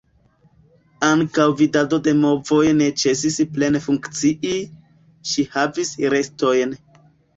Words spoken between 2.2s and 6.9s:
movoj ne ĉesis plene funkcii, ŝi havis restojn.